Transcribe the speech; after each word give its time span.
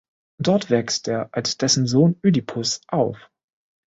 Dort 0.41 0.71
wächst 0.71 1.07
er 1.09 1.29
als 1.31 1.57
dessen 1.59 1.85
Sohn 1.85 2.19
Ödipus 2.25 2.81
auf. 2.87 3.29